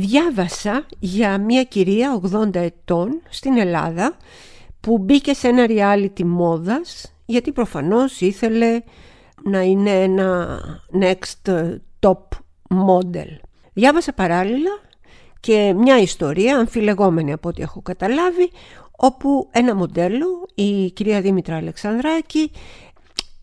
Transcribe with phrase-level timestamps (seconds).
[0.00, 4.16] διάβασα για μια κυρία 80 ετών στην Ελλάδα
[4.80, 8.80] που μπήκε σε ένα reality μόδας γιατί προφανώς ήθελε
[9.44, 10.58] να είναι ένα
[11.00, 11.54] next
[12.00, 12.22] top
[12.68, 13.28] model.
[13.72, 14.70] Διάβασα παράλληλα
[15.40, 18.50] και μια ιστορία αμφιλεγόμενη από ό,τι έχω καταλάβει
[18.96, 22.50] όπου ένα μοντέλο, η κυρία Δήμητρα Αλεξανδράκη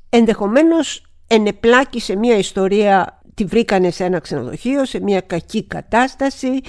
[0.10, 6.60] ενδεχομένως ενεπλάκη σε μια ιστορία τη βρήκανε σε ένα ξενοδοχείο, σε μια κακή κατάσταση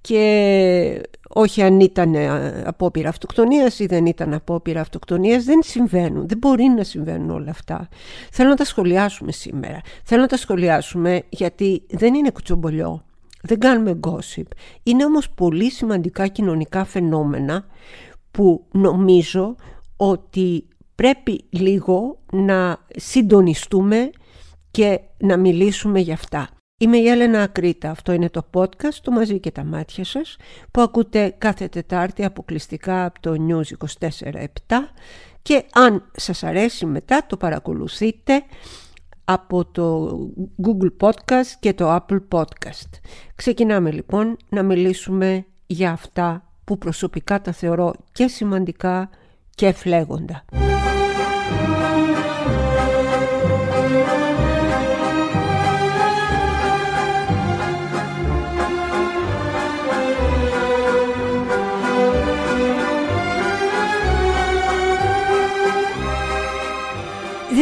[0.00, 6.38] και όχι αν ήταν ε, απόπειρα αυτοκτονίας ή δεν ήταν απόπειρα αυτοκτονίας, δεν συμβαίνουν, δεν
[6.38, 7.88] μπορεί να συμβαίνουν όλα αυτά.
[8.32, 9.80] Θέλω να τα σχολιάσουμε σήμερα.
[10.04, 13.04] Θέλω να τα σχολιάσουμε γιατί δεν είναι κουτσομπολιό,
[13.42, 14.46] δεν κάνουμε gossip.
[14.82, 17.66] Είναι όμως πολύ σημαντικά κοινωνικά φαινόμενα
[18.30, 19.56] που νομίζω
[19.96, 24.10] ότι πρέπει λίγο να συντονιστούμε
[24.70, 26.48] και να μιλήσουμε για αυτά.
[26.78, 30.36] Είμαι η Έλενα Ακρίτα, αυτό είναι το podcast το μαζί και τα μάτια σας
[30.70, 34.44] που ακούτε κάθε Τετάρτη αποκλειστικά από το News 24-7
[35.42, 38.42] και αν σας αρέσει μετά το παρακολουθείτε
[39.24, 40.16] από το
[40.62, 42.90] Google Podcast και το Apple Podcast.
[43.34, 49.10] Ξεκινάμε λοιπόν να μιλήσουμε για αυτά που προσωπικά τα θεωρώ και σημαντικά
[49.54, 50.44] και φλέγοντα.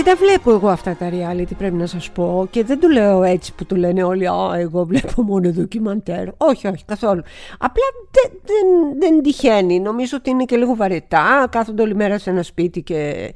[0.03, 3.23] Δεν τα βλέπω εγώ αυτά τα reality πρέπει να σας πω και δεν το λέω
[3.23, 6.29] έτσι που το λένε όλοι «Α, εγώ βλέπω μόνο ντοκιμαντέρ».
[6.37, 7.23] Όχι, όχι, καθόλου.
[7.59, 9.81] Απλά δεν, δεν, δεν τυχαίνει.
[9.81, 11.47] Νομίζω ότι είναι και λίγο βαρετά.
[11.51, 13.33] Κάθονται όλη μέρα σε ένα σπίτι και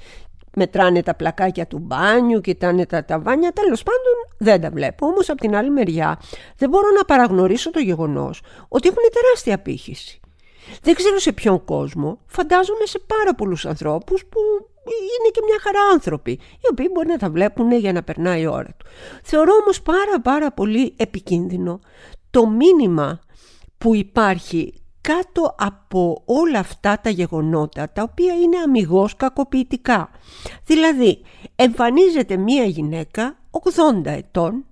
[0.57, 3.53] μετράνε τα πλακάκια του μπάνιου, κοιτάνε τα ταβάνια.
[3.53, 5.07] Τέλος πάντων δεν τα βλέπω.
[5.07, 6.19] Όμως από την άλλη μεριά
[6.57, 10.21] δεν μπορώ να παραγνωρίσω το γεγονός ότι έχουν τεράστια πύχηση.
[10.83, 14.41] Δεν ξέρω σε ποιον κόσμο, φαντάζομαι σε πάρα πολλούς ανθρώπους που
[14.91, 18.47] είναι και μια χαρά άνθρωποι, οι οποίοι μπορεί να τα βλέπουν για να περνάει η
[18.47, 18.87] ώρα του.
[19.23, 21.81] Θεωρώ όμως πάρα πάρα πολύ επικίνδυνο
[22.31, 23.21] το μήνυμα
[23.79, 30.11] που υπάρχει κάτω από όλα αυτά τα γεγονότα τα οποία είναι αμυγός κακοποιητικά.
[30.65, 31.23] Δηλαδή
[31.57, 33.39] εμφανίζεται μία γυναίκα
[34.05, 34.65] 80 ετών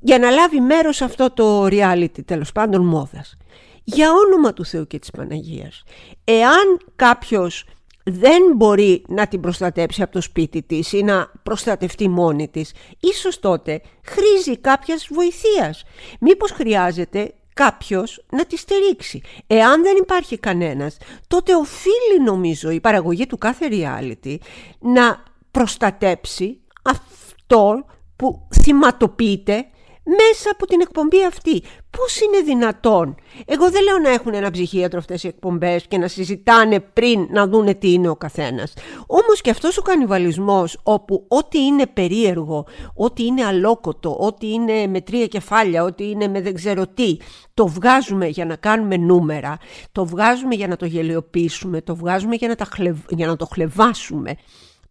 [0.00, 3.36] για να λάβει μέρος σε αυτό το reality τέλος πάντων μόδας.
[3.84, 5.82] Για όνομα του Θεού και της Παναγίας.
[6.24, 7.64] Εάν κάποιος
[8.10, 13.40] δεν μπορεί να την προστατέψει από το σπίτι της ή να προστατευτεί μόνη της, ίσως
[13.40, 15.84] τότε χρήζει κάποιας βοηθείας.
[16.20, 19.20] Μήπως χρειάζεται κάποιος να τη στηρίξει.
[19.46, 20.96] Εάν δεν υπάρχει κανένας,
[21.26, 24.36] τότε οφείλει νομίζω η παραγωγή του κάθε reality
[24.78, 27.84] να προστατέψει αυτό
[28.16, 29.66] που θυματοποιείται
[30.08, 31.62] μέσα από την εκπομπή αυτή.
[31.90, 33.14] Πώς είναι δυνατόν;
[33.46, 37.46] Εγώ δεν λέω να έχουν ένα ψυχίατρο αυτές οι εκπομπές και να συζητάνε πριν να
[37.46, 38.72] δούνε τι είναι ο καθένας.
[39.06, 45.00] Όμως και αυτός ο κανιβαλισμός όπου ό,τι είναι περίεργο, ό,τι είναι αλόκοτο, ό,τι είναι με
[45.00, 47.16] τρία κεφάλια, ό,τι είναι με δεν ξέρω τι,
[47.54, 49.58] το βγάζουμε για να κάνουμε νούμερα,
[49.92, 52.68] το βγάζουμε για να το γελιοποιήσουμε, το βγάζουμε για να, τα
[53.08, 54.36] για να το χλεβάσουμε,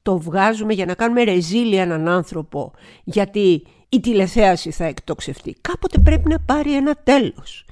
[0.02, 2.72] το βγάζουμε για να κάνουμε ρεζίλια έναν άνθρωπο,
[3.04, 5.56] γιατί η τηλεθέαση θα εκτοξευτεί.
[5.62, 7.66] Κάποτε πρέπει να πάρει ένα τέλος.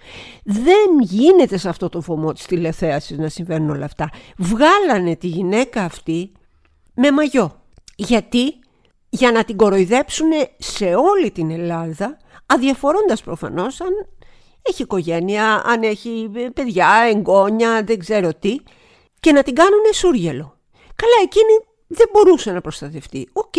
[0.44, 4.10] Δεν γίνεται σε αυτό το φωμό της τηλεθέασης να συμβαίνουν όλα αυτά.
[4.38, 6.32] Βγάλανε τη γυναίκα αυτή
[6.94, 7.62] με μαγιό.
[7.96, 8.54] Γιατί;
[9.10, 13.92] Για να την κοροϊδέψουν σε όλη την Ελλάδα, αδιαφορώντας προφανώς αν
[14.62, 18.56] έχει οικογένεια, αν έχει παιδιά, εγγόνια, δεν ξέρω τι,
[19.20, 20.60] και να την κάνουν σούργελο.
[20.96, 23.30] Καλά, εκείνη δεν μπορούσε να προστατευτεί.
[23.34, 23.54] Οκ.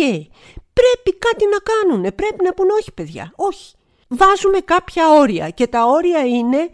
[0.79, 2.15] Πρέπει κάτι να κάνουν.
[2.15, 3.33] Πρέπει να πούνε όχι παιδιά.
[3.35, 3.75] Όχι.
[4.07, 6.69] Βάζουμε κάποια όρια και τα όρια είναι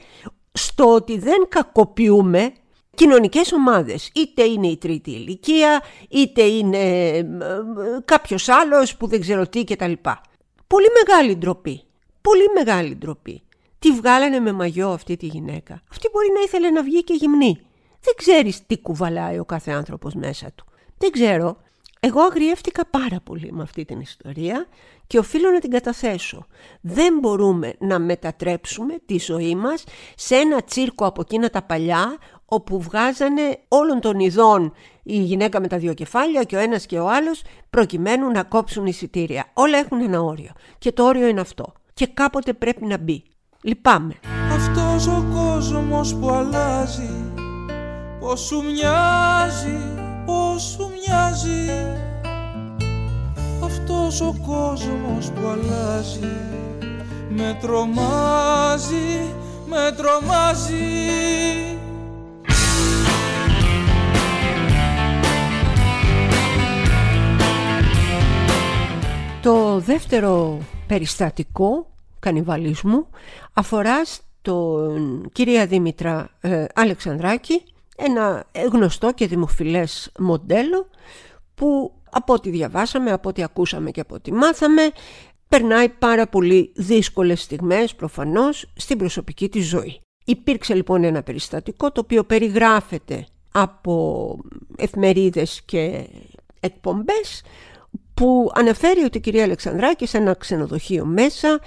[0.54, 2.54] στο ότι δεν κακοποιούμε
[2.96, 4.12] κοινωνικές ομάδες.
[4.16, 6.82] Είτε είναι η τρίτη ηλικία, είτε είναι
[8.06, 9.94] κάποιος άλλος που δεν ξέρω τι κτλ.
[10.68, 11.84] Πολύ μεγάλη ντροπή.
[12.22, 13.44] Πολύ μεγάλη ντροπή.
[13.80, 15.82] Τι βγάλανε με μαγιό αυτή τη γυναίκα.
[15.92, 17.60] Αυτή μπορεί να ήθελε να βγει και γυμνή.
[18.02, 20.66] Δεν ξέρεις τι κουβαλάει ο κάθε άνθρωπος μέσα του.
[20.98, 21.58] Δεν ξέρω.
[22.06, 24.66] Εγώ αγριεύτηκα πάρα πολύ με αυτή την ιστορία
[25.08, 26.46] και οφείλω να την καταθέσω.
[26.82, 29.84] Δεν μπορούμε να μετατρέψουμε τη ζωή μας
[30.16, 34.74] σε ένα τσίρκο από εκείνα τα παλιά όπου βγάζανε όλων των ειδών
[35.04, 38.86] η γυναίκα με τα δύο κεφάλια και ο ένας και ο άλλος προκειμένου να κόψουν
[38.86, 39.46] εισιτήρια.
[39.54, 43.24] Όλα έχουν ένα όριο και το όριο είναι αυτό και κάποτε πρέπει να μπει.
[43.62, 44.14] Λυπάμαι.
[44.52, 47.34] Αυτός ο κόσμος που αλλάζει
[48.20, 51.72] πως σου μοιάζει πως σου μοιάζει
[53.64, 56.38] αυτός ο κόσμος που αλλάζει.
[57.30, 59.34] Με τρομάζει,
[59.66, 61.14] με τρομάζει.
[69.42, 71.88] Το δεύτερο περιστατικό
[72.20, 73.08] κανιβαλισμού
[73.54, 77.64] αφορά στον κυρία Δήμητρα ε, Αλεξανδράκη
[77.98, 80.88] ένα γνωστό και δημοφιλές μοντέλο
[81.56, 84.92] που από ό,τι διαβάσαμε, από ό,τι ακούσαμε και από ό,τι μάθαμε
[85.48, 90.02] περνάει πάρα πολύ δύσκολες στιγμές προφανώς στην προσωπική της ζωή.
[90.26, 94.38] Υπήρξε λοιπόν ένα περιστατικό το οποίο περιγράφεται από
[94.78, 96.08] εφημερίδες και
[96.60, 97.44] εκπομπές
[98.14, 101.60] που αναφέρει ότι η κυρία Αλεξανδράκη σε ένα ξενοδοχείο μέσα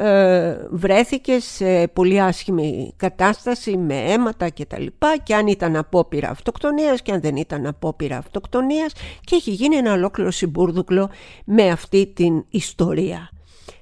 [0.00, 6.28] ε, βρέθηκε σε πολύ άσχημη κατάσταση με αίματα και τα λοιπά και αν ήταν απόπειρα
[6.28, 11.10] αυτοκτονίας και αν δεν ήταν απόπειρα αυτοκτονίας και έχει γίνει ένα ολόκληρο συμπούρδουκλο
[11.44, 13.30] με αυτή την ιστορία.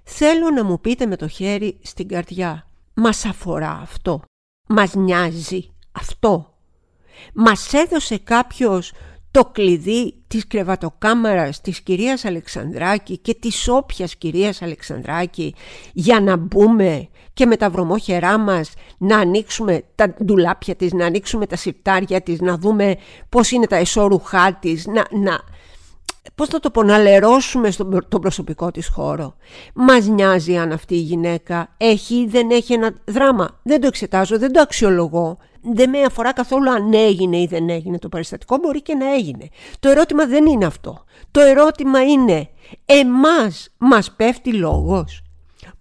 [0.03, 4.23] Θέλω να μου πείτε με το χέρι στην καρδιά, μας αφορά αυτό,
[4.67, 6.55] μας νοιάζει αυτό;
[7.33, 8.93] Μας έδωσε κάποιος
[9.37, 15.55] το κλειδί της κρεβατοκάμαρας της κυρίας Αλεξανδράκη και της όποιας κυρίας Αλεξανδράκη
[15.93, 21.47] για να μπούμε και με τα βρωμόχερά μας να ανοίξουμε τα ντουλάπια της, να ανοίξουμε
[21.47, 22.97] τα σιρτάρια της, να δούμε
[23.29, 25.41] πώς είναι τα εσώρουχά της, να, να,
[26.35, 29.37] πώς θα το πω, να λερώσουμε στον τον προσωπικό της χώρο.
[29.75, 33.61] Μας νοιάζει αν αυτή η γυναίκα έχει ή δεν έχει ένα δράμα.
[33.63, 35.39] Δεν το εξετάζω, δεν το αξιολογώ
[35.75, 39.49] δεν με αφορά καθόλου αν έγινε ή δεν έγινε το περιστατικό, μπορεί και να έγινε.
[39.81, 41.05] Το ερώτημα δεν είναι αυτό.
[41.31, 42.49] Το ερώτημα είναι,
[42.85, 45.23] εμάς μας πέφτει λόγος;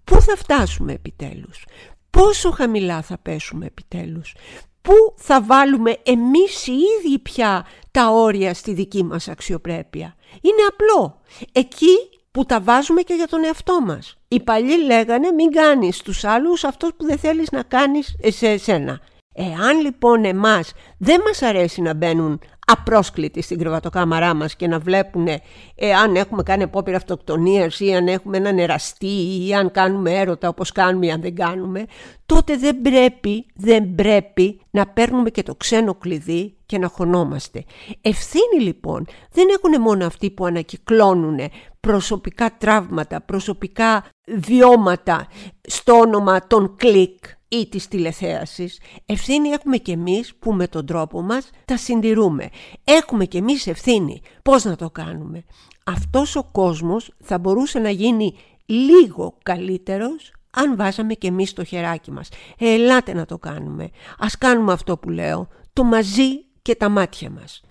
[0.03, 1.65] Πού θα φτάσουμε επιτέλους,
[2.09, 4.35] πόσο χαμηλά θα πέσουμε επιτέλους,
[4.81, 11.21] πού θα βάλουμε εμείς οι ίδιοι πια τα όρια στη δική μας αξιοπρέπεια; Είναι απλό.
[11.51, 14.17] Εκεί που τα βάζουμε και για τον εαυτό μας.
[14.27, 18.99] Οι παλιοί λέγανε μην κάνεις τους άλλους αυτό που δεν θέλεις να κάνεις σε εσένα.
[19.37, 25.27] Εάν λοιπόν εμάς δεν μας αρέσει να μπαίνουν απρόσκλητοι στην κρεβατοκάμαρά μας και να βλέπουν
[25.75, 30.71] εάν έχουμε κάνει απόπειρα αυτοκτονίας ή αν έχουμε έναν εραστή ή αν κάνουμε έρωτα όπως
[30.71, 31.85] κάνουμε ή αν δεν κάνουμε,
[32.25, 37.63] τότε δεν πρέπει, δεν πρέπει να παίρνουμε και το ξένο κλειδί και να χωνόμαστε.
[38.01, 41.39] Ευθύνη λοιπόν δεν έχουν μόνο αυτοί που ανακυκλώνουν
[41.79, 44.05] προσωπικά τραύματα, προσωπικά
[44.38, 45.27] βιώματα
[45.61, 47.23] στο όνομα των κλικ
[47.59, 48.79] ή της τηλεθέασης.
[49.05, 52.49] Ευθύνη έχουμε και εμείς που με τον τρόπο μας τα συντηρούμε.
[52.83, 54.21] Έχουμε και εμείς ευθύνη.
[54.43, 55.43] Πώς να το κάνουμε;
[55.83, 58.35] Αυτός ο κόσμος θα μπορούσε να γίνει
[58.65, 62.29] λίγο καλύτερος αν βάζαμε και εμείς το χεράκι μας.
[62.57, 63.89] Ε, ελάτε να το κάνουμε.
[64.19, 65.47] Ας κάνουμε αυτό που λέω.
[65.73, 67.61] Το μαζί και τα μάτια μας.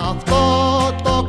[0.00, 0.36] Αυτό
[1.02, 1.28] το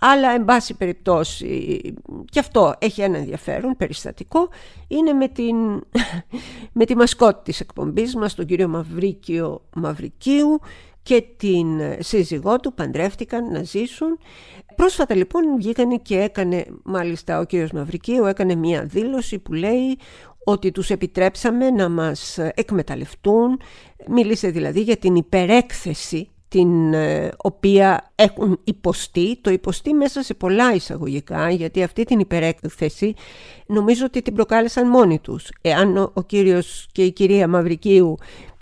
[0.00, 1.80] αλλά εν πάση περιπτώσει
[2.24, 4.48] και αυτό έχει ένα ενδιαφέρον περιστατικό
[4.88, 5.56] είναι με, την,
[6.78, 10.60] με τη μασκότη της εκπομπής μας τον κύριο Μαυρίκιο Μαυρικίου
[11.02, 11.66] και την
[11.98, 14.18] σύζυγό του παντρεύτηκαν να ζήσουν
[14.74, 19.98] πρόσφατα λοιπόν βγήκανε και έκανε μάλιστα ο κύριος Μαυρικίου έκανε μια δήλωση που λέει
[20.44, 23.60] ότι τους επιτρέψαμε να μας εκμεταλλευτούν.
[24.08, 30.74] Μίλησε δηλαδή για την υπερέκθεση την ε, οποία έχουν υποστεί, το υποστεί μέσα σε πολλά
[30.74, 33.14] εισαγωγικά, γιατί αυτή την υπερέκθεση
[33.66, 35.48] νομίζω ότι την προκάλεσαν μόνοι τους.
[35.60, 38.16] Εάν ο, ο κύριος και η κυρία Μαυρικίου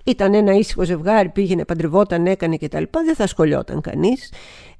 [0.05, 2.83] ήταν ένα ήσυχο ζευγάρι, πήγαινε, παντρευόταν, έκανε κτλ.
[3.05, 4.33] Δεν θα σχολιόταν κανείς.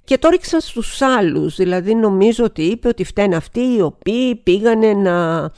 [0.05, 4.93] Και το ρίξαν στους άλλους, δηλαδή νομίζω ότι είπε ότι φταίνουν αυτοί οι οποίοι πήγανε
[4.93, 5.51] να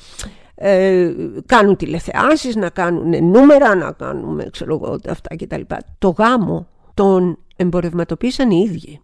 [0.55, 1.13] ε,
[1.47, 5.61] κάνουν τηλεθεάσεις, να κάνουν νούμερα, να κάνουν ξέρω εγώ, αυτά κτλ.
[5.99, 6.67] Το γάμο
[6.99, 9.01] τον εμπορευματοποίησαν οι ίδιοι.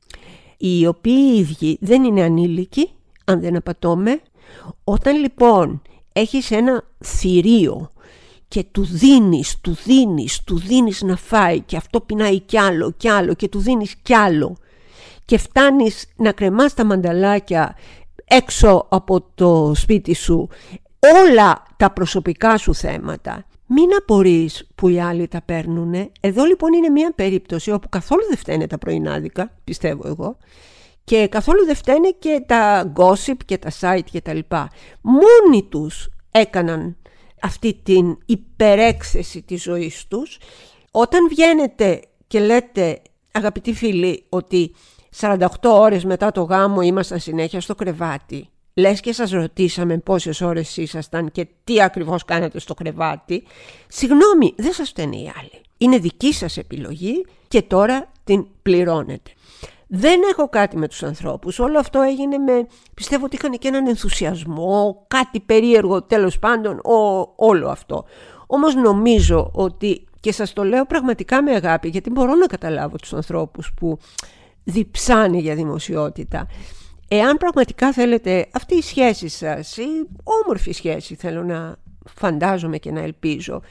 [0.57, 2.91] Οι οποίοι οι ίδιοι δεν είναι ανήλικοι,
[3.25, 4.21] αν δεν απατώμε.
[4.85, 5.83] Όταν λοιπόν
[6.13, 7.91] έχεις ένα θηρίο
[8.49, 13.09] και του δίνεις, του δίνεις, του δίνεις να φάει και αυτό πεινάει κι άλλο κι
[13.09, 14.57] άλλο και του δίνεις κι άλλο
[15.25, 17.77] και φτάνεις να κρεμάς τα μανταλάκια
[18.25, 20.49] έξω από το σπίτι σου
[21.27, 23.45] όλα τα προσωπικά σου θέματα.
[23.67, 26.11] Μην απορείς που οι άλλοι τα παίρνουν.
[26.21, 30.37] Εδώ λοιπόν είναι μια περίπτωση όπου καθόλου δεν φταίνε τα πρωινάδικα, πιστεύω εγώ,
[31.05, 34.71] Και καθόλου δεν φταίνε και τα gossip και τα site και τα λοιπά.
[35.01, 36.97] Μόνοι τους έκαναν
[37.41, 40.39] αυτή την υπερέξεση της ζωής τους.
[40.91, 43.03] Όταν βγαίνετε και λέτε
[43.33, 44.75] αγαπητοί φίλοι ότι
[45.21, 50.77] 48 ώρες μετά το γάμο ήμασταν συνέχεια στο κρεβάτι λες και σας ρωτήσαμε πόσες ώρες
[50.77, 53.45] ήσασταν και τι ακριβώς κάνατε στο κρεβάτι
[53.89, 59.31] συγγνώμη δεν σας φταίνει οι άλλοι είναι δική σας επιλογή και τώρα την πληρώνετε
[59.97, 61.59] δεν έχω κάτι με τους ανθρώπους.
[61.59, 62.67] Όλο αυτό έγινε με...
[62.95, 66.81] Πιστεύω ότι είχαν και έναν ενθουσιασμό, κάτι περίεργο τέλος πάντων,
[67.37, 68.05] όλο αυτό.
[68.47, 73.13] Όμως νομίζω ότι, και σας το λέω πραγματικά με αγάπη, γιατί μπορώ να καταλάβω τους
[73.13, 73.99] ανθρώπους που
[74.65, 76.47] διψάνε για δημοσιότητα.
[77.09, 79.87] Εάν πραγματικά θέλετε αυτή η σχέση σας, η
[80.23, 81.77] όμορφη σχέση θέλω να
[82.15, 83.63] φαντάζομαι και να ελπίζω,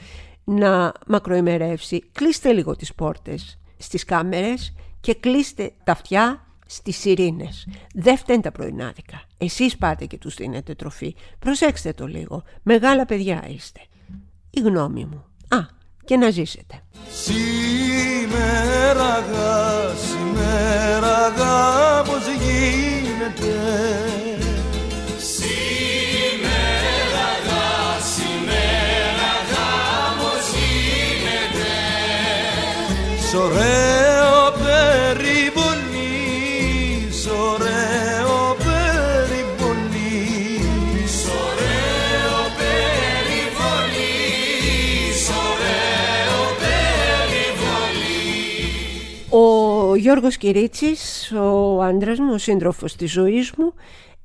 [0.43, 7.67] να μακροημερεύσει, κλείστε λίγο τις πόρτες στις κάμερες και κλείστε τα αυτιά στις ειρήνες.
[7.93, 9.21] Δεν φταίνουν τα πρωινάδικα.
[9.37, 11.15] Εσείς πάτε και τους δίνετε τροφή.
[11.39, 12.43] Προσέξτε το λίγο.
[12.63, 13.79] Μεγάλα παιδιά είστε.
[14.49, 15.25] Η γνώμη μου.
[15.47, 15.57] Α,
[16.05, 16.83] και να ζήσετε.
[17.09, 22.27] Σήμερα γα, σήμερα γα, πώς
[23.23, 23.53] γίνεται.
[25.17, 25.63] Σήμερα
[27.45, 29.67] γα, σήμερα γα,
[30.17, 31.73] πώς γίνεται
[49.29, 53.73] Ο Γιώργος Κυρίτσης, ο άντρας μου, ο σύντροφος της ζωής μου,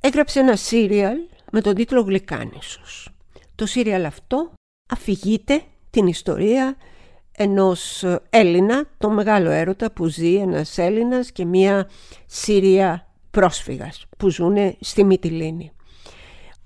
[0.01, 1.17] έγραψε ένα σύριαλ
[1.53, 3.11] με τον τίτλο Γλυκάνησος.
[3.55, 4.51] Το σύριαλ αυτό
[4.91, 6.77] αφηγείται την ιστορία
[7.33, 11.89] ενός Έλληνα, τον μεγάλο έρωτα που ζει ένας Έλληνας και μία
[12.27, 15.73] Σύρια πρόσφυγας που ζουν στη Μυτιλίνη.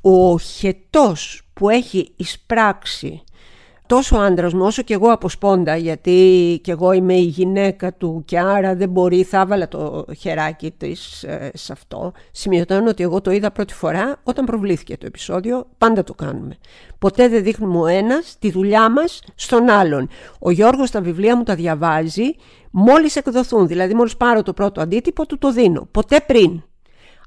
[0.00, 3.22] Ο χετός που έχει εισπράξει
[3.86, 7.94] τόσο ο άντρας μου όσο και εγώ από σπόντα γιατί και εγώ είμαι η γυναίκα
[7.94, 12.12] του και άρα δεν μπορεί, θα έβαλα το χεράκι της ε, σε αυτό.
[12.30, 16.56] Σημειωτώνω ότι εγώ το είδα πρώτη φορά όταν προβλήθηκε το επεισόδιο, πάντα το κάνουμε.
[16.98, 20.08] Ποτέ δεν δείχνουμε ο ένας τη δουλειά μας στον άλλον.
[20.38, 22.34] Ο Γιώργος τα βιβλία μου τα διαβάζει
[22.70, 26.62] μόλις εκδοθούν, δηλαδή μόλις πάρω το πρώτο αντίτυπο του το δίνω, ποτέ πριν.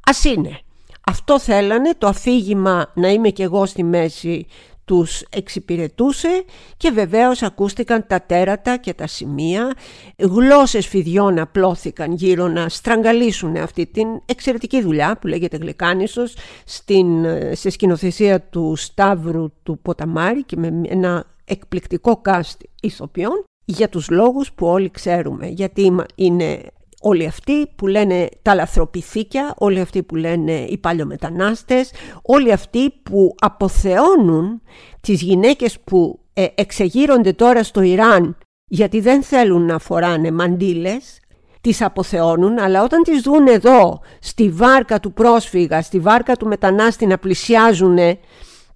[0.07, 0.59] Ας είναι.
[1.07, 4.45] Αυτό θέλανε, το αφήγημα να είμαι και εγώ στη μέση
[4.85, 6.43] τους εξυπηρετούσε
[6.77, 9.73] και βεβαίως ακούστηκαν τα τέρατα και τα σημεία.
[10.17, 17.69] Γλώσσες φιδιών απλώθηκαν γύρω να στραγγαλίσουν αυτή την εξαιρετική δουλειά που λέγεται Γλυκάνησος στην, σε
[17.69, 24.67] σκηνοθεσία του Σταύρου του Ποταμάρη και με ένα εκπληκτικό κάστ ηθοποιών για τους λόγους που
[24.67, 26.61] όλοι ξέρουμε γιατί είναι
[27.01, 33.35] όλοι αυτοί που λένε τα λαθροπηθήκια, όλοι αυτοί που λένε οι παλιομετανάστες, όλοι αυτοί που
[33.39, 34.61] αποθεώνουν
[35.01, 38.37] τις γυναίκες που ε, εξεγείρονται τώρα στο Ιράν
[38.67, 41.19] γιατί δεν θέλουν να φοράνε μαντίλες,
[41.61, 47.05] τις αποθεώνουν, αλλά όταν τις δουν εδώ, στη βάρκα του πρόσφυγα, στη βάρκα του μετανάστη
[47.05, 47.97] να πλησιάζουν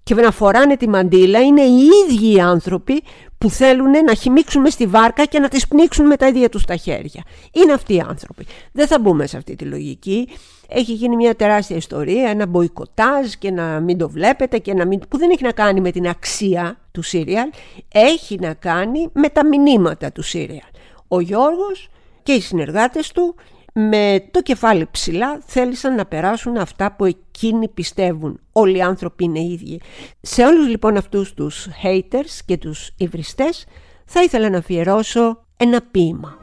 [0.02, 3.02] και να φοράνε τη μαντίλα, είναι οι ίδιοι οι άνθρωποι
[3.38, 6.76] που θέλουν να χυμίξουν στη βάρκα και να τις πνίξουν με τα ίδια τους τα
[6.76, 7.22] χέρια.
[7.52, 8.46] Είναι αυτοί οι άνθρωποι.
[8.72, 10.28] Δεν θα μπούμε σε αυτή τη λογική.
[10.68, 15.00] Έχει γίνει μια τεράστια ιστορία, ένα μποϊκοτάζ και να μην το βλέπετε και να μην...
[15.08, 17.48] που δεν έχει να κάνει με την αξία του σύριαλ,
[17.92, 20.70] έχει να κάνει με τα μηνύματα του σύριαλ.
[21.08, 21.88] Ο Γιώργος
[22.22, 23.34] και οι συνεργάτες του
[23.72, 28.40] με το κεφάλι ψηλά θέλησαν να περάσουν αυτά που εκείνοι πιστεύουν.
[28.52, 29.80] Όλοι οι άνθρωποι είναι ίδιοι.
[30.20, 33.66] Σε όλους λοιπόν αυτούς τους haters και τους υβριστές
[34.04, 36.38] θα ήθελα να αφιερώσω ένα ποίημα.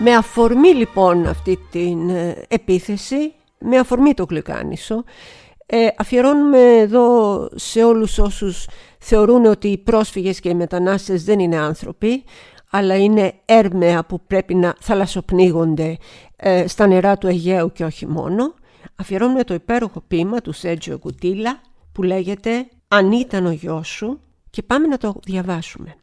[0.00, 5.04] Με αφορμή λοιπόν αυτή την ε, επίθεση, με αφορμή το γλυκάνισο,
[5.66, 11.56] ε, αφιερώνουμε εδώ σε όλους όσους θεωρούν ότι οι πρόσφυγες και οι μετανάστες δεν είναι
[11.56, 12.24] άνθρωποι,
[12.70, 15.96] αλλά είναι έρμεα που πρέπει να θαλασσοπνίγονται
[16.36, 18.54] ε, στα νερά του Αιγαίου και όχι μόνο.
[18.96, 21.60] Αφιερώνουμε το υπέροχο ποίημα του Σέτζιο Κουτίλα
[21.92, 25.94] που λέγεται «Αν ήταν ο γιος σου» και πάμε να το διαβάσουμε.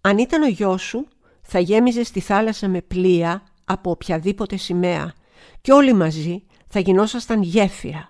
[0.00, 1.06] «Αν ήταν ο γιος σου
[1.44, 5.12] θα γέμιζε στη θάλασσα με πλοία από οποιαδήποτε σημαία
[5.60, 8.08] και όλοι μαζί θα γινόσασταν γέφυρα.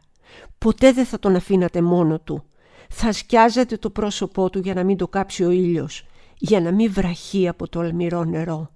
[0.58, 2.44] Ποτέ δεν θα τον αφήνατε μόνο του.
[2.88, 6.06] Θα σκιάζατε το πρόσωπό του για να μην το κάψει ο ήλιος,
[6.38, 8.70] για να μην βραχεί από το αλμυρό νερό.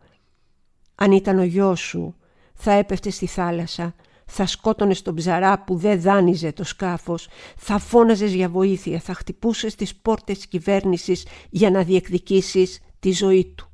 [0.95, 2.15] Αν ήταν ο γιος σου,
[2.55, 3.95] θα έπεφτε στη θάλασσα
[4.31, 9.75] θα σκότωνε τον ψαρά που δεν δάνειζε το σκάφος, θα φώναζες για βοήθεια, θα χτυπούσες
[9.75, 13.71] τις πόρτες της κυβέρνησης για να διεκδικήσεις τη ζωή του.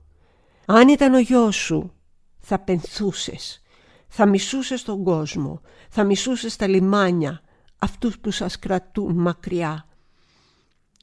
[0.66, 1.92] Αν ήταν ο γιος σου,
[2.38, 3.62] θα πενθούσες,
[4.09, 7.42] θα μισούσες τον κόσμο, θα μισούσες τα λιμάνια,
[7.78, 9.88] αυτούς που σας κρατούν μακριά.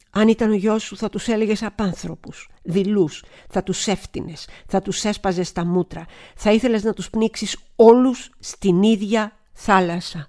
[0.10, 5.03] Αν ήταν ο γιος σου θα τους έλεγες απάνθρωπους, δειλούς, θα τους έφτινες, θα τους
[5.03, 10.27] έσπαζες τα μούτρα, θα ήθελες να τους πνίξεις όλους στην ίδια θάλασσα.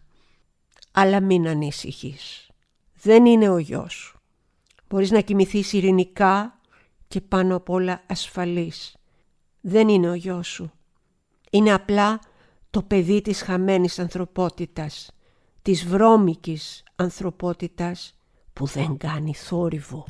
[0.92, 2.50] Αλλά μην ανησυχείς.
[3.02, 4.20] Δεν είναι ο γιος σου.
[4.88, 6.60] Μπορείς να κοιμηθείς ειρηνικά
[7.08, 8.96] και πάνω απ' όλα ασφαλής.
[9.64, 10.72] Δεν είναι ο γιος σου.
[11.50, 12.20] Είναι απλά
[12.70, 15.10] το παιδί της χαμένης ανθρωπότητας,
[15.62, 18.14] της βρώμικης ανθρωπότητας
[18.52, 20.06] που δεν κάνει θόρυβο.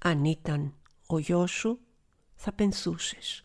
[0.00, 0.74] Αν ήταν
[1.06, 1.78] ο γιος σου
[2.34, 3.42] θα πενθούσες.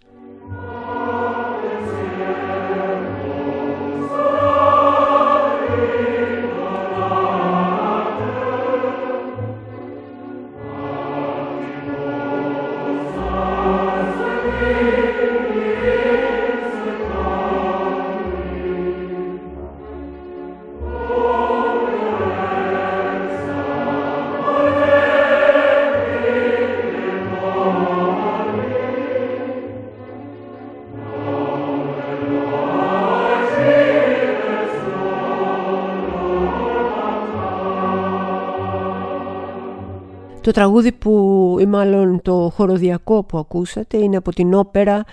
[40.49, 45.03] Το τραγούδι που ή μάλλον το χοροδιακό που ακούσατε είναι από την όπερα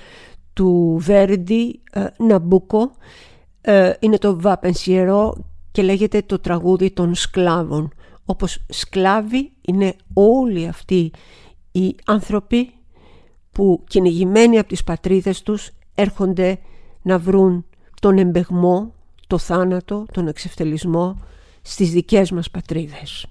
[0.52, 2.90] του Βέρντι ε, Ναμπούκο
[3.60, 5.36] ε, είναι το Βαπενσιερό
[5.72, 7.92] και λέγεται το τραγούδι των σκλάβων
[8.24, 11.10] όπως σκλάβοι είναι όλοι αυτοί
[11.72, 12.72] οι άνθρωποι
[13.52, 16.58] που κυνηγημένοι από τις πατρίδες τους έρχονται
[17.02, 17.64] να βρουν
[18.00, 18.92] τον εμπεγμό,
[19.26, 21.18] το θάνατο, τον εξευτελισμό
[21.62, 23.26] στις δικές μας πατρίδες.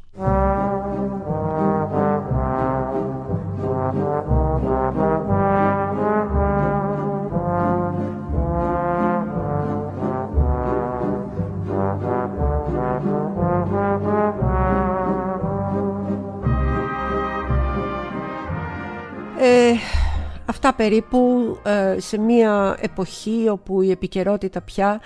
[20.68, 25.02] Αυτά περίπου ε, σε μια εποχή όπου η επικαιρότητα πια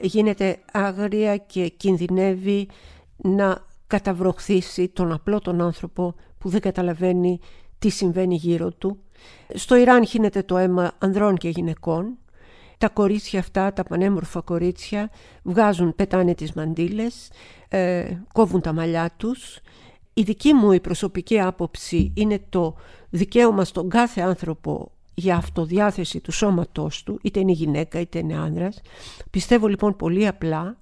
[0.00, 2.68] γίνεται άγρια και κινδυνεύει
[3.16, 7.40] να καταβροχθήσει τον απλό τον άνθρωπο που δεν καταλαβαίνει
[7.78, 8.98] τι συμβαίνει γύρω του.
[9.54, 12.18] Στο Ιράν χύνεται το αίμα ανδρών και γυναικών.
[12.78, 15.10] Τα κορίτσια αυτά, τα πανέμορφα κορίτσια,
[15.42, 17.30] βγάζουν, πετάνε τις μαντήλες,
[17.68, 19.58] ε, κόβουν τα μαλλιά τους.
[20.14, 22.74] Η δική μου η προσωπική άποψη είναι το
[23.10, 28.80] δικαίωμα στον κάθε άνθρωπο για αυτοδιάθεση του σώματός του, είτε είναι γυναίκα είτε είναι άνδρας.
[29.30, 30.76] Πιστεύω λοιπόν πολύ απλά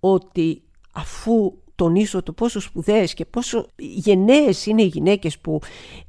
[0.00, 0.62] ότι
[0.92, 5.60] αφού τονίσω το πόσο σπουδαίες και πόσο γενναίες είναι οι γυναίκες που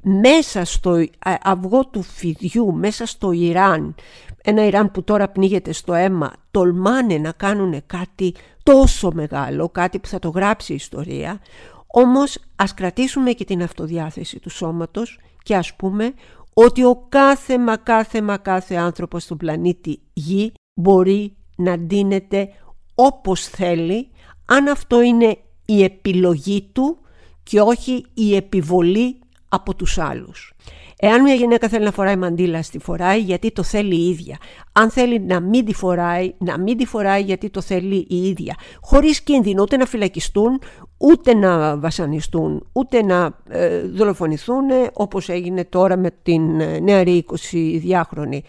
[0.02, 1.06] μέσα στο
[1.42, 3.96] αυγό του φιδιού, μέσα στο Ιράν,
[4.44, 10.08] ένα Ιράν που τώρα πνίγεται στο αίμα, τολμάνε να κάνουν κάτι τόσο μεγάλο, κάτι που
[10.08, 11.40] θα το γράψει η ιστορία,
[11.88, 16.14] όμως ας κρατήσουμε και την αυτοδιάθεση του σώματος και ας πούμε
[16.60, 22.50] ότι ο κάθε μα κάθε μα κάθε άνθρωπος στον πλανήτη Γη μπορεί να ντύνεται
[22.96, 24.10] όπως θέλει
[24.46, 26.98] αν αυτό είναι η επιλογή του
[27.44, 30.54] και όχι η επιβολή από τους άλλους.
[31.00, 34.38] Εάν μια γυναίκα θέλει να φοράει μαντήλα, τη φοράει γιατί το θέλει η ίδια.
[34.72, 38.56] Αν θέλει να μην τη φοράει, να μην τη φοράει γιατί το θέλει η ίδια.
[38.82, 40.62] Χωρίς κίνδυνο ούτε να φυλακιστούν,
[40.98, 48.40] ούτε να βασανιστούν, ούτε να ε, δολοφονηθούν όπως έγινε τώρα με την ε, νεαρή 22χρονη.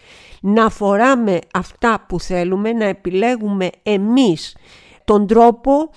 [0.41, 4.55] Να φοράμε αυτά που θέλουμε, να επιλέγουμε εμείς
[5.05, 5.89] τον τρόπο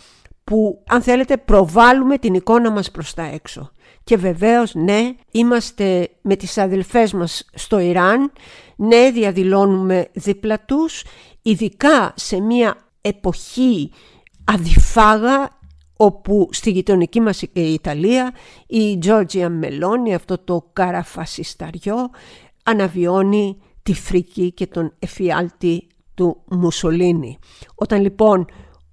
[0.44, 3.70] που αν θέλετε προβάλλουμε την εικόνα μας προς τα έξω.
[4.04, 8.32] Και βεβαίως ναι, είμαστε με τις αδελφές μας στο Ιράν,
[8.76, 11.04] ναι διαδηλώνουμε δίπλα τους,
[11.42, 13.90] ειδικά σε μια εποχή
[14.44, 15.60] αδιφάγα
[15.96, 18.32] όπου στη γειτονική μας Ιταλία
[18.66, 22.10] η Τζόρτζια Μελώνη, αυτό το καραφασισταριό,
[22.62, 27.38] αναβιώνει τη φρίκη και τον εφιάλτη του Μουσολίνη.
[27.74, 28.46] Όταν λοιπόν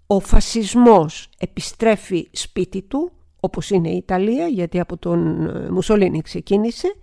[0.07, 6.95] ο φασισμός επιστρέφει σπίτι του, όπως είναι η Ιταλία, γιατί από τον ε, Μουσολίνη ξεκίνησε,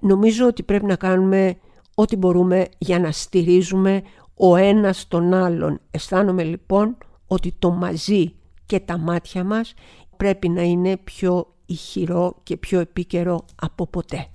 [0.00, 1.56] νομίζω ότι πρέπει να κάνουμε
[1.94, 4.02] ό,τι μπορούμε για να στηρίζουμε
[4.34, 5.80] ο ένας τον άλλον.
[5.90, 8.34] Αισθάνομαι λοιπόν ότι το μαζί
[8.66, 9.74] και τα μάτια μας
[10.16, 14.28] πρέπει να είναι πιο ηχηρό και πιο επίκαιρο από ποτέ.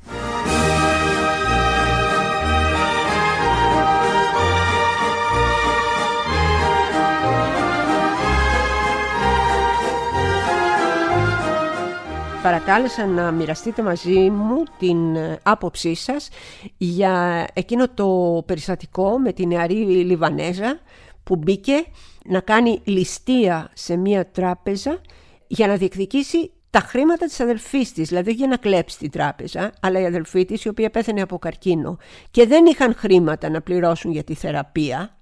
[12.44, 16.30] Παρακάλεσα να μοιραστείτε μαζί μου την ε, άποψή σας
[16.78, 20.80] για εκείνο το περιστατικό με την νεαρή Λιβανέζα
[21.24, 21.86] που μπήκε
[22.26, 25.02] να κάνει ληστεία σε μία τράπεζα
[25.48, 30.00] για να διεκδικήσει τα χρήματα της αδελφής της, δηλαδή για να κλέψει την τράπεζα, αλλά
[30.00, 31.98] η αδελφή της η οποία πέθανε από καρκίνο
[32.32, 35.18] και δεν είχαν χρήματα να πληρώσουν για τη θεραπεία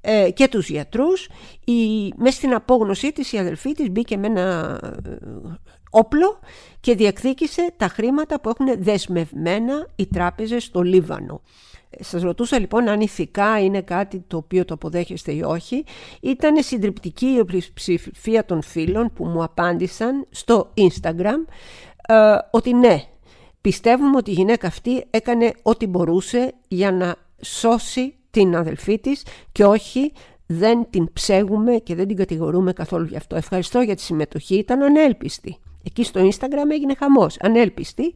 [0.00, 1.28] ε, και τους γιατρούς,
[1.64, 5.10] η, μέσα στην απόγνωσή της η αδελφή της μπήκε με ένα ε,
[5.94, 6.38] όπλο
[6.80, 11.40] και διεκδίκησε τα χρήματα που έχουν δεσμευμένα οι τράπεζες στο Λίβανο.
[12.00, 15.84] Σας ρωτούσα λοιπόν αν ηθικά είναι κάτι το οποίο το αποδέχεστε ή όχι.
[16.20, 21.44] Ήταν συντριπτική η πλειοψηφία των φίλων που μου απάντησαν στο Instagram
[22.08, 22.14] ε,
[22.50, 23.04] ότι ναι,
[23.60, 29.64] πιστεύουμε ότι η γυναίκα αυτή έκανε ό,τι μπορούσε για να σώσει την αδελφή της και
[29.64, 30.12] όχι
[30.46, 33.36] δεν την ψέγουμε και δεν την κατηγορούμε καθόλου γι' αυτό.
[33.36, 35.58] Ευχαριστώ για τη συμμετοχή, ήταν ανέλπιστη.
[35.86, 38.14] Εκεί στο Instagram έγινε χαμός, ανέλπιστη.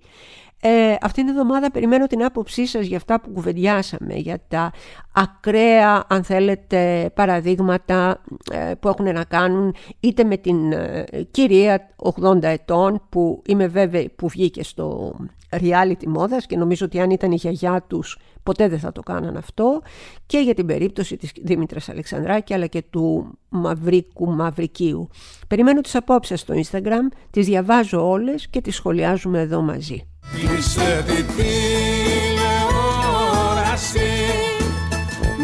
[0.61, 4.73] Ε, αυτήν την εβδομάδα περιμένω την άποψή σας για αυτά που κουβεντιάσαμε, για τα
[5.13, 11.89] ακραία, αν θέλετε, παραδείγματα ε, που έχουν να κάνουν είτε με την ε, κυρία
[12.21, 15.17] 80 ετών που είμαι βέβαιη που βγήκε στο
[15.51, 19.37] reality μόδας και νομίζω ότι αν ήταν η γιαγιά τους ποτέ δεν θα το κάναν
[19.37, 19.83] αυτό
[20.27, 25.09] και για την περίπτωση της Δήμητρας Αλεξανδράκη αλλά και του Μαυρίκου Μαυρικίου.
[25.49, 30.07] Περιμένω τις απόψεις στο Instagram, τις διαβάζω όλες και τις σχολιάζουμε εδώ μαζί.
[30.33, 31.77] Κλείσε τη τηλεόραση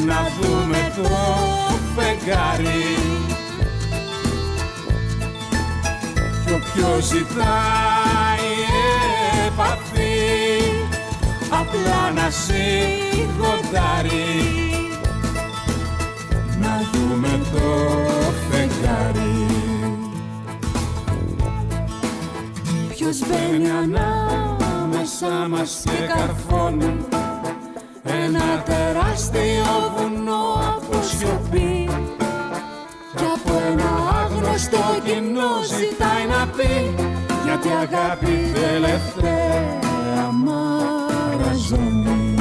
[0.06, 1.08] να δούμε το
[1.96, 2.96] φεγγάρι.
[6.46, 8.50] Κι όποιος ζητάει
[9.46, 10.20] επαφή
[11.50, 13.72] απλά να σιγοντάρει
[16.60, 17.66] να δούμε το
[18.50, 19.46] φεγγάρι.
[22.88, 23.70] Ποιος μπαίνει
[25.02, 27.06] ανάμεσα μας και καρφώνει
[28.04, 30.44] ένα τεράστιο βουνό
[30.76, 31.88] από σιωπή.
[33.16, 33.90] Κι από ένα
[34.24, 36.94] άγνωστο κοινό ζητάει να πει
[37.44, 42.34] γιατί αγάπη τελευταία μαραζώνει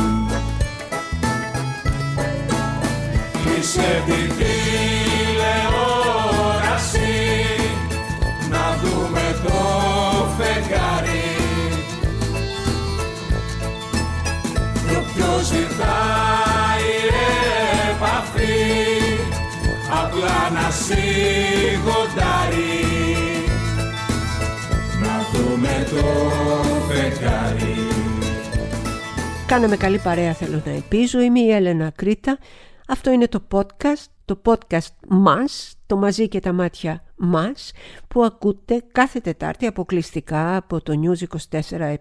[3.43, 4.03] Κλείσε
[20.91, 22.65] να σιγοντάρει
[25.01, 26.05] να δούμε το
[26.87, 27.75] φεγγάρι
[29.47, 31.19] Κάναμε καλή παρέα θέλω να ελπίζω.
[31.19, 32.37] Είμαι η Έλενα Κρήτα.
[32.87, 37.71] Αυτό είναι το podcast, το podcast μας, το μαζί και τα μάτια μας,
[38.07, 41.95] που ακούτε κάθε Τετάρτη αποκλειστικά από το News 24-7.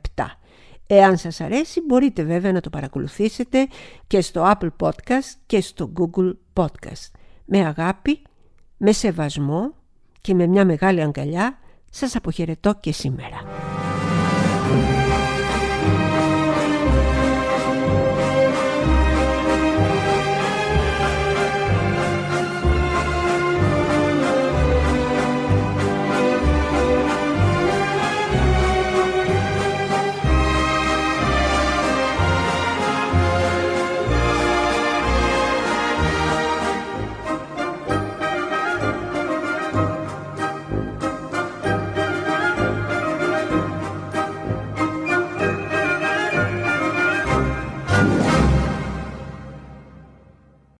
[0.86, 3.68] Εάν σας αρέσει μπορείτε βέβαια να το παρακολουθήσετε
[4.06, 7.10] και στο Apple Podcast και στο Google Podcast.
[7.44, 8.22] Με αγάπη,
[8.82, 9.74] με σεβασμό
[10.20, 11.58] και με μια μεγάλη αγκαλιά
[11.90, 13.69] σας αποχαιρετώ και σήμερα.